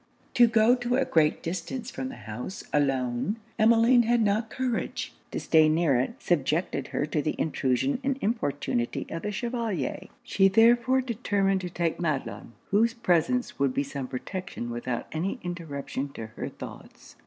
[0.33, 5.39] To go to a great distance from the house, alone, Emmeline had not courage; to
[5.39, 10.07] stay near it, subjected her to the intrusion and importunity of the Chevalier.
[10.23, 16.09] She therefore determined to take Madelon, whose presence would be some protection without any interruption
[16.13, 17.15] to her thoughts.